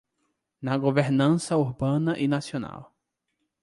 Na 0.63 0.77
governança 0.79 1.55
urbana 1.59 2.17
e 2.17 2.27
nacional 2.27 2.91